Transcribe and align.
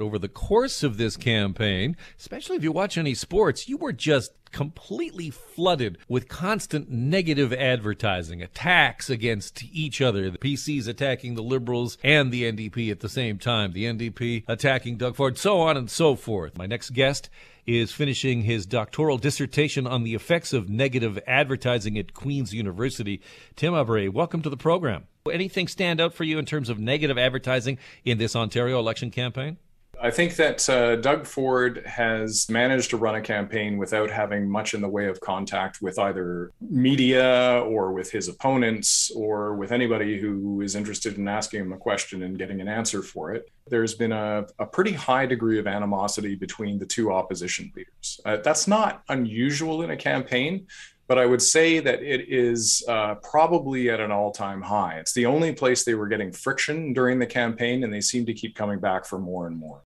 Over 0.00 0.18
the 0.18 0.28
course 0.28 0.82
of 0.82 0.96
this 0.96 1.16
campaign, 1.16 1.96
especially 2.18 2.56
if 2.56 2.64
you 2.64 2.72
watch 2.72 2.98
any 2.98 3.14
sports, 3.14 3.68
you 3.68 3.76
were 3.76 3.92
just 3.92 4.32
completely 4.50 5.30
flooded 5.30 5.98
with 6.08 6.26
constant 6.26 6.90
negative 6.90 7.52
advertising, 7.52 8.42
attacks 8.42 9.08
against 9.08 9.62
each 9.62 10.00
other. 10.00 10.30
The 10.30 10.38
PCs 10.38 10.88
attacking 10.88 11.36
the 11.36 11.44
Liberals 11.44 11.96
and 12.02 12.32
the 12.32 12.42
NDP 12.42 12.90
at 12.90 13.00
the 13.00 13.08
same 13.08 13.38
time, 13.38 13.70
the 13.70 13.84
NDP 13.84 14.42
attacking 14.48 14.96
Doug 14.96 15.14
Ford, 15.14 15.38
so 15.38 15.60
on 15.60 15.76
and 15.76 15.88
so 15.88 16.16
forth. 16.16 16.58
My 16.58 16.66
next 16.66 16.90
guest 16.90 17.30
is 17.64 17.92
finishing 17.92 18.42
his 18.42 18.66
doctoral 18.66 19.16
dissertation 19.16 19.86
on 19.86 20.02
the 20.02 20.16
effects 20.16 20.52
of 20.52 20.68
negative 20.68 21.20
advertising 21.24 21.96
at 21.96 22.14
Queen's 22.14 22.52
University. 22.52 23.20
Tim 23.54 23.74
Abray, 23.74 24.12
welcome 24.12 24.42
to 24.42 24.50
the 24.50 24.56
program. 24.56 25.06
Anything 25.32 25.68
stand 25.68 26.00
out 26.00 26.14
for 26.14 26.24
you 26.24 26.40
in 26.40 26.46
terms 26.46 26.68
of 26.68 26.80
negative 26.80 27.16
advertising 27.16 27.78
in 28.04 28.18
this 28.18 28.34
Ontario 28.34 28.80
election 28.80 29.12
campaign? 29.12 29.56
I 30.04 30.10
think 30.10 30.36
that 30.36 30.68
uh, 30.68 30.96
Doug 30.96 31.26
Ford 31.26 31.82
has 31.86 32.46
managed 32.50 32.90
to 32.90 32.98
run 32.98 33.14
a 33.14 33.22
campaign 33.22 33.78
without 33.78 34.10
having 34.10 34.46
much 34.46 34.74
in 34.74 34.82
the 34.82 34.88
way 34.88 35.06
of 35.06 35.18
contact 35.20 35.80
with 35.80 35.98
either 35.98 36.52
media 36.60 37.62
or 37.66 37.90
with 37.90 38.10
his 38.10 38.28
opponents 38.28 39.10
or 39.16 39.54
with 39.54 39.72
anybody 39.72 40.20
who 40.20 40.60
is 40.60 40.74
interested 40.74 41.16
in 41.16 41.26
asking 41.26 41.60
him 41.60 41.72
a 41.72 41.78
question 41.78 42.22
and 42.22 42.36
getting 42.36 42.60
an 42.60 42.68
answer 42.68 43.02
for 43.02 43.32
it. 43.32 43.50
There's 43.68 43.94
been 43.94 44.12
a, 44.12 44.46
a 44.58 44.66
pretty 44.66 44.92
high 44.92 45.24
degree 45.24 45.58
of 45.58 45.66
animosity 45.66 46.34
between 46.34 46.78
the 46.78 46.84
two 46.84 47.10
opposition 47.10 47.72
leaders. 47.74 48.20
Uh, 48.26 48.36
that's 48.36 48.68
not 48.68 49.04
unusual 49.08 49.80
in 49.80 49.90
a 49.90 49.96
campaign, 49.96 50.66
but 51.06 51.18
I 51.18 51.24
would 51.24 51.40
say 51.40 51.80
that 51.80 52.02
it 52.02 52.28
is 52.28 52.84
uh, 52.88 53.14
probably 53.16 53.90
at 53.90 54.00
an 54.00 54.10
all 54.10 54.32
time 54.32 54.60
high. 54.60 54.98
It's 54.98 55.14
the 55.14 55.24
only 55.26 55.54
place 55.54 55.84
they 55.84 55.94
were 55.94 56.08
getting 56.08 56.30
friction 56.30 56.92
during 56.92 57.18
the 57.18 57.26
campaign, 57.26 57.84
and 57.84 57.92
they 57.92 58.00
seem 58.02 58.26
to 58.26 58.34
keep 58.34 58.54
coming 58.54 58.80
back 58.80 59.04
for 59.04 59.18
more 59.18 59.46
and 59.46 59.56
more. 59.56 59.82